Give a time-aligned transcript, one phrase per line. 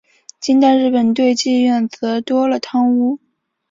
[0.39, 3.19] 近代日本对妓院则多了汤屋。